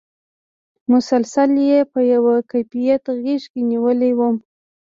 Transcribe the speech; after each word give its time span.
مسلسل 0.91 1.51
یې 1.69 1.79
په 1.91 1.99
یوه 2.13 2.35
کیفیت 2.51 3.03
غېږ 3.21 3.43
کې 3.51 3.61
نېولی 3.69 4.11
وم. 4.15 4.35